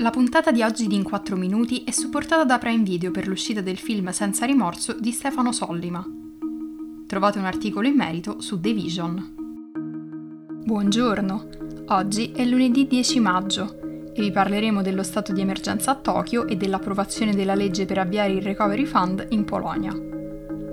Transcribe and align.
La 0.00 0.08
puntata 0.08 0.50
di 0.50 0.62
oggi 0.62 0.86
di 0.86 0.94
In 0.94 1.02
4 1.02 1.36
Minuti 1.36 1.84
è 1.84 1.90
supportata 1.90 2.44
da 2.44 2.56
Prime 2.56 2.82
Video 2.84 3.10
per 3.10 3.28
l'uscita 3.28 3.60
del 3.60 3.76
film 3.76 4.08
Senza 4.12 4.46
rimorso 4.46 4.94
di 4.98 5.12
Stefano 5.12 5.52
Sollima. 5.52 6.02
Trovate 7.06 7.38
un 7.38 7.44
articolo 7.44 7.86
in 7.86 7.96
merito 7.96 8.40
su 8.40 8.58
The 8.58 8.72
Vision. 8.72 9.34
Buongiorno, 10.64 11.48
oggi 11.88 12.32
è 12.32 12.46
lunedì 12.46 12.86
10 12.86 13.20
maggio 13.20 14.12
e 14.14 14.22
vi 14.22 14.30
parleremo 14.30 14.80
dello 14.80 15.02
stato 15.02 15.34
di 15.34 15.42
emergenza 15.42 15.90
a 15.90 15.96
Tokyo 15.96 16.46
e 16.46 16.56
dell'approvazione 16.56 17.34
della 17.34 17.54
legge 17.54 17.84
per 17.84 17.98
avviare 17.98 18.32
il 18.32 18.40
Recovery 18.40 18.86
Fund 18.86 19.26
in 19.28 19.44
Polonia. 19.44 19.94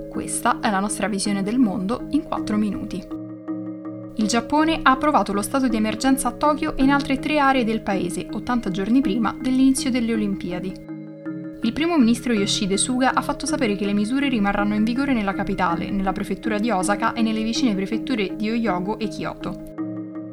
Questa 0.08 0.60
è 0.60 0.70
la 0.70 0.80
nostra 0.80 1.06
visione 1.06 1.42
del 1.42 1.58
mondo 1.58 2.06
in 2.12 2.22
4 2.22 2.56
minuti. 2.56 3.17
Il 4.20 4.26
Giappone 4.26 4.80
ha 4.82 4.90
approvato 4.90 5.32
lo 5.32 5.42
stato 5.42 5.68
di 5.68 5.76
emergenza 5.76 6.26
a 6.26 6.32
Tokyo 6.32 6.76
e 6.76 6.82
in 6.82 6.90
altre 6.90 7.20
tre 7.20 7.38
aree 7.38 7.62
del 7.62 7.82
paese, 7.82 8.26
80 8.28 8.70
giorni 8.72 9.00
prima 9.00 9.32
dell'inizio 9.40 9.92
delle 9.92 10.12
Olimpiadi. 10.12 10.72
Il 11.62 11.72
primo 11.72 11.96
ministro 11.96 12.32
Yoshide 12.32 12.76
Suga 12.76 13.14
ha 13.14 13.22
fatto 13.22 13.46
sapere 13.46 13.76
che 13.76 13.86
le 13.86 13.92
misure 13.92 14.28
rimarranno 14.28 14.74
in 14.74 14.82
vigore 14.82 15.12
nella 15.12 15.34
capitale, 15.34 15.90
nella 15.90 16.10
prefettura 16.10 16.58
di 16.58 16.68
Osaka 16.68 17.12
e 17.12 17.22
nelle 17.22 17.44
vicine 17.44 17.76
prefetture 17.76 18.34
di 18.34 18.50
Oyogo 18.50 18.98
e 18.98 19.06
Kyoto. 19.06 19.74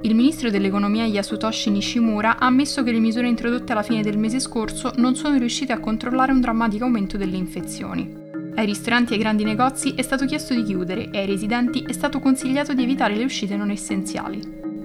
Il 0.02 0.16
ministro 0.16 0.50
dell'economia 0.50 1.06
Yasutoshi 1.06 1.70
Nishimura 1.70 2.40
ha 2.40 2.48
ammesso 2.48 2.82
che 2.82 2.92
le 2.92 2.98
misure 2.98 3.28
introdotte 3.28 3.72
alla 3.72 3.84
fine 3.84 4.02
del 4.02 4.18
mese 4.18 4.40
scorso 4.40 4.94
non 4.96 5.14
sono 5.14 5.38
riuscite 5.38 5.74
a 5.74 5.80
controllare 5.80 6.32
un 6.32 6.42
drammatico 6.42 6.86
aumento 6.86 7.18
delle 7.18 7.38
infezioni. 7.38 8.25
Ai 8.56 8.66
ristoranti 8.66 9.12
e 9.12 9.16
ai 9.16 9.22
grandi 9.22 9.44
negozi 9.44 9.94
è 9.96 10.02
stato 10.02 10.26
chiesto 10.26 10.54
di 10.54 10.64
chiudere 10.64 11.10
e 11.12 11.20
ai 11.20 11.26
residenti 11.26 11.84
è 11.84 11.92
stato 11.92 12.20
consigliato 12.20 12.74
di 12.74 12.84
evitare 12.84 13.16
le 13.16 13.26
uscite 13.26 13.58
non 13.58 13.70
essenziali. 13.70 14.42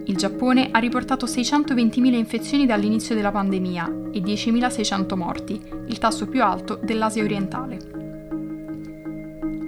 Il 0.07 0.17
Giappone 0.17 0.71
ha 0.73 0.79
riportato 0.81 1.27
620.000 1.27 2.15
infezioni 2.15 2.67
dall'inizio 2.67 3.15
della 3.15 3.31
pandemia 3.31 4.09
e 4.11 4.21
10.600 4.21 5.15
morti, 5.15 5.61
il 5.87 5.99
tasso 5.99 6.27
più 6.27 6.43
alto 6.43 6.81
dell'Asia 6.83 7.23
orientale. 7.23 7.79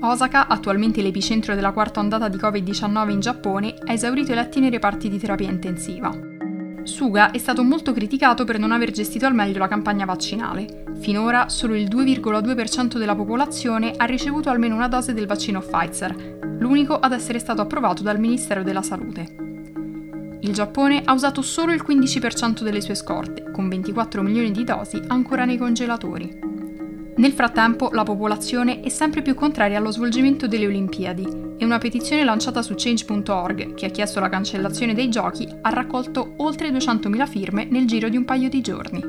Osaka, 0.01 0.49
attualmente 0.49 1.01
l'epicentro 1.01 1.55
della 1.55 1.71
quarta 1.71 2.01
ondata 2.01 2.29
di 2.29 2.39
Covid-19 2.39 3.11
in 3.11 3.21
Giappone, 3.21 3.75
ha 3.87 3.93
esaurito 3.93 4.33
i 4.33 4.35
letti 4.35 4.59
nei 4.59 4.71
reparti 4.71 5.09
di 5.09 5.19
terapia 5.19 5.49
intensiva. 5.49 6.32
Suga 6.85 7.31
è 7.31 7.39
stato 7.39 7.63
molto 7.63 7.93
criticato 7.93 8.45
per 8.45 8.59
non 8.59 8.73
aver 8.73 8.91
gestito 8.91 9.27
al 9.27 9.35
meglio 9.35 9.59
la 9.59 9.69
campagna 9.69 10.05
vaccinale. 10.05 10.85
Finora 11.01 11.49
solo 11.49 11.75
il 11.75 11.89
2,2% 11.89 12.99
della 12.99 13.15
popolazione 13.15 13.93
ha 13.97 14.05
ricevuto 14.05 14.51
almeno 14.51 14.75
una 14.75 14.89
dose 14.89 15.15
del 15.15 15.27
vaccino 15.27 15.61
Pfizer, 15.61 16.39
l'unico 16.59 16.99
ad 16.99 17.13
essere 17.13 17.39
stato 17.39 17.61
approvato 17.61 18.03
dal 18.03 18.19
Ministero 18.19 18.63
della 18.63 18.83
Salute. 18.83 19.51
Il 20.41 20.53
Giappone 20.53 21.03
ha 21.05 21.13
usato 21.13 21.41
solo 21.41 21.73
il 21.73 21.85
15% 21.87 22.63
delle 22.63 22.81
sue 22.81 22.97
scorte, 22.97 23.51
con 23.53 23.69
24 23.69 24.23
milioni 24.23 24.51
di 24.51 24.65
dosi 24.65 25.01
ancora 25.07 25.45
nei 25.45 25.57
congelatori. 25.57 26.52
Nel 27.23 27.35
frattempo 27.35 27.89
la 27.93 28.03
popolazione 28.03 28.81
è 28.81 28.89
sempre 28.89 29.23
più 29.23 29.37
contraria 29.37 29.79
allo 29.79 29.93
svolgimento 29.93 30.49
delle 30.49 30.67
Olimpiadi 30.67 31.55
e 31.57 31.65
una 31.65 31.79
petizione 31.79 32.25
lanciata 32.25 32.63
su 32.63 32.75
change.org, 32.77 33.75
che 33.75 33.87
ha 33.87 33.91
chiesto 33.91 34.19
la 34.19 34.29
cancellazione 34.29 34.93
dei 34.93 35.09
giochi, 35.09 35.47
ha 35.61 35.71
raccolto 35.71 36.33
oltre 36.39 36.71
200.000 36.71 37.29
firme 37.29 37.65
nel 37.71 37.87
giro 37.87 38.09
di 38.09 38.17
un 38.17 38.25
paio 38.25 38.49
di 38.49 38.61
giorni. 38.61 39.05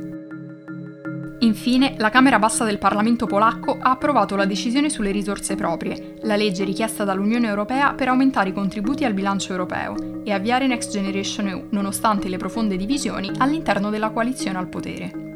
Infine, 1.39 1.95
la 1.97 2.11
Camera 2.11 2.37
Bassa 2.37 2.63
del 2.65 2.77
Parlamento 2.77 3.25
polacco 3.25 3.79
ha 3.81 3.89
approvato 3.89 4.35
la 4.35 4.45
decisione 4.45 4.91
sulle 4.91 5.09
risorse 5.09 5.55
proprie, 5.55 6.19
la 6.21 6.35
legge 6.35 6.65
richiesta 6.65 7.03
dall'Unione 7.03 7.47
Europea 7.47 7.95
per 7.95 8.09
aumentare 8.09 8.49
i 8.49 8.53
contributi 8.53 9.05
al 9.05 9.15
bilancio 9.15 9.53
europeo 9.53 10.21
e 10.23 10.31
avviare 10.31 10.67
Next 10.67 10.91
Generation 10.91 11.47
EU, 11.47 11.67
nonostante 11.71 12.29
le 12.29 12.37
profonde 12.37 12.77
divisioni 12.77 13.31
all'interno 13.39 13.89
della 13.89 14.11
coalizione 14.11 14.59
al 14.59 14.67
potere. 14.67 15.32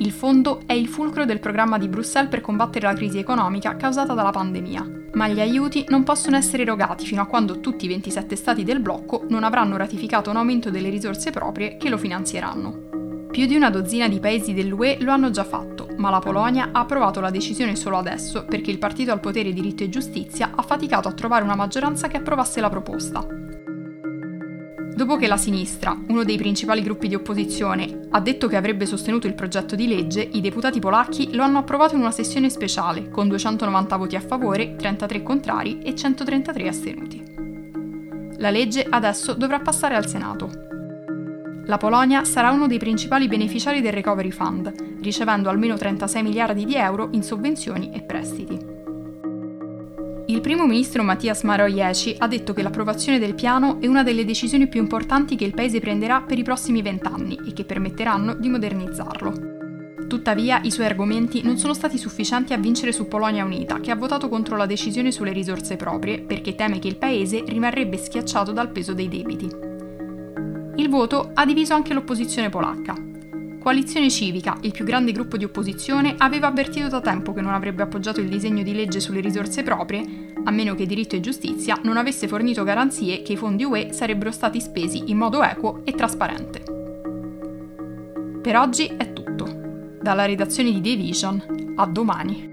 Il 0.00 0.12
fondo 0.12 0.62
è 0.64 0.72
il 0.72 0.88
fulcro 0.88 1.26
del 1.26 1.40
programma 1.40 1.76
di 1.76 1.86
Bruxelles 1.86 2.30
per 2.30 2.40
combattere 2.40 2.86
la 2.86 2.94
crisi 2.94 3.18
economica 3.18 3.76
causata 3.76 4.14
dalla 4.14 4.30
pandemia, 4.30 4.90
ma 5.12 5.28
gli 5.28 5.40
aiuti 5.40 5.84
non 5.88 6.04
possono 6.04 6.36
essere 6.36 6.62
erogati 6.62 7.04
fino 7.04 7.20
a 7.20 7.26
quando 7.26 7.60
tutti 7.60 7.84
i 7.84 7.88
27 7.88 8.34
stati 8.34 8.64
del 8.64 8.80
blocco 8.80 9.26
non 9.28 9.44
avranno 9.44 9.76
ratificato 9.76 10.30
un 10.30 10.36
aumento 10.36 10.70
delle 10.70 10.88
risorse 10.88 11.30
proprie 11.30 11.76
che 11.76 11.90
lo 11.90 11.98
finanzieranno. 11.98 13.28
Più 13.30 13.44
di 13.44 13.54
una 13.54 13.68
dozzina 13.68 14.08
di 14.08 14.20
paesi 14.20 14.54
dell'UE 14.54 14.96
lo 15.02 15.12
hanno 15.12 15.28
già 15.28 15.44
fatto, 15.44 15.88
ma 15.98 16.08
la 16.08 16.18
Polonia 16.18 16.70
ha 16.72 16.80
approvato 16.80 17.20
la 17.20 17.30
decisione 17.30 17.76
solo 17.76 17.98
adesso 17.98 18.46
perché 18.46 18.70
il 18.70 18.78
partito 18.78 19.12
al 19.12 19.20
potere 19.20 19.52
diritto 19.52 19.82
e 19.82 19.90
giustizia 19.90 20.52
ha 20.54 20.62
faticato 20.62 21.08
a 21.08 21.12
trovare 21.12 21.44
una 21.44 21.56
maggioranza 21.56 22.08
che 22.08 22.16
approvasse 22.16 22.62
la 22.62 22.70
proposta. 22.70 23.49
Dopo 24.94 25.16
che 25.16 25.26
la 25.28 25.36
sinistra, 25.36 25.96
uno 26.08 26.24
dei 26.24 26.36
principali 26.36 26.82
gruppi 26.82 27.08
di 27.08 27.14
opposizione, 27.14 28.08
ha 28.10 28.20
detto 28.20 28.48
che 28.48 28.56
avrebbe 28.56 28.86
sostenuto 28.86 29.26
il 29.26 29.34
progetto 29.34 29.74
di 29.74 29.86
legge, 29.86 30.20
i 30.20 30.40
deputati 30.40 30.78
polacchi 30.78 31.34
lo 31.34 31.42
hanno 31.42 31.58
approvato 31.58 31.94
in 31.94 32.00
una 32.00 32.10
sessione 32.10 32.50
speciale, 32.50 33.08
con 33.08 33.28
290 33.28 33.96
voti 33.96 34.16
a 34.16 34.20
favore, 34.20 34.76
33 34.76 35.22
contrari 35.22 35.78
e 35.78 35.94
133 35.94 36.68
astenuti. 36.68 37.24
La 38.38 38.50
legge 38.50 38.86
adesso 38.88 39.34
dovrà 39.34 39.60
passare 39.60 39.94
al 39.94 40.06
Senato. 40.06 40.50
La 41.66 41.76
Polonia 41.76 42.24
sarà 42.24 42.50
uno 42.50 42.66
dei 42.66 42.78
principali 42.78 43.28
beneficiari 43.28 43.80
del 43.80 43.92
Recovery 43.92 44.30
Fund, 44.30 44.98
ricevendo 45.00 45.48
almeno 45.48 45.76
36 45.76 46.22
miliardi 46.22 46.64
di 46.64 46.74
euro 46.74 47.08
in 47.12 47.22
sovvenzioni 47.22 47.90
e 47.92 48.02
prestiti. 48.02 48.79
Il 50.30 50.40
primo 50.40 50.64
ministro 50.64 51.02
Mattias 51.02 51.42
Maroieci 51.42 52.14
ha 52.16 52.28
detto 52.28 52.52
che 52.52 52.62
l'approvazione 52.62 53.18
del 53.18 53.34
piano 53.34 53.80
è 53.80 53.88
una 53.88 54.04
delle 54.04 54.24
decisioni 54.24 54.68
più 54.68 54.80
importanti 54.80 55.34
che 55.34 55.44
il 55.44 55.54
paese 55.54 55.80
prenderà 55.80 56.20
per 56.20 56.38
i 56.38 56.44
prossimi 56.44 56.82
vent'anni 56.82 57.36
e 57.48 57.52
che 57.52 57.64
permetteranno 57.64 58.34
di 58.34 58.48
modernizzarlo. 58.48 59.32
Tuttavia, 60.06 60.60
i 60.62 60.70
suoi 60.70 60.86
argomenti 60.86 61.42
non 61.42 61.58
sono 61.58 61.74
stati 61.74 61.98
sufficienti 61.98 62.52
a 62.52 62.58
vincere 62.58 62.92
su 62.92 63.08
Polonia 63.08 63.44
Unita, 63.44 63.80
che 63.80 63.90
ha 63.90 63.96
votato 63.96 64.28
contro 64.28 64.56
la 64.56 64.66
decisione 64.66 65.10
sulle 65.10 65.32
risorse 65.32 65.74
proprie 65.74 66.20
perché 66.20 66.54
teme 66.54 66.78
che 66.78 66.86
il 66.86 66.96
paese 66.96 67.42
rimarrebbe 67.44 67.96
schiacciato 67.96 68.52
dal 68.52 68.70
peso 68.70 68.94
dei 68.94 69.08
debiti. 69.08 69.48
Il 70.76 70.88
voto 70.88 71.32
ha 71.34 71.44
diviso 71.44 71.74
anche 71.74 71.92
l'opposizione 71.92 72.50
polacca. 72.50 73.09
Coalizione 73.60 74.08
Civica, 74.08 74.56
il 74.62 74.72
più 74.72 74.86
grande 74.86 75.12
gruppo 75.12 75.36
di 75.36 75.44
opposizione, 75.44 76.14
aveva 76.16 76.46
avvertito 76.46 76.88
da 76.88 77.02
tempo 77.02 77.34
che 77.34 77.42
non 77.42 77.52
avrebbe 77.52 77.82
appoggiato 77.82 78.18
il 78.18 78.28
disegno 78.30 78.62
di 78.62 78.72
legge 78.72 79.00
sulle 79.00 79.20
risorse 79.20 79.62
proprie, 79.62 80.32
a 80.42 80.50
meno 80.50 80.74
che 80.74 80.86
diritto 80.86 81.14
e 81.14 81.20
giustizia 81.20 81.78
non 81.82 81.98
avesse 81.98 82.26
fornito 82.26 82.64
garanzie 82.64 83.20
che 83.20 83.34
i 83.34 83.36
fondi 83.36 83.64
UE 83.64 83.92
sarebbero 83.92 84.30
stati 84.30 84.62
spesi 84.62 85.10
in 85.10 85.18
modo 85.18 85.42
equo 85.42 85.82
e 85.84 85.92
trasparente. 85.92 86.62
Per 88.40 88.56
oggi 88.56 88.86
è 88.86 89.12
tutto. 89.12 89.98
Dalla 90.00 90.24
redazione 90.24 90.72
di 90.72 90.80
The 90.80 90.96
Vision, 90.96 91.74
a 91.76 91.84
domani. 91.84 92.49